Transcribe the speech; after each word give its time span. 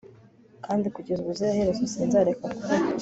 kandi 0.65 0.85
kugeza 0.95 1.19
ubuziraherezo 1.21 1.83
sinzareka 1.93 2.43
kubaho 2.55 2.87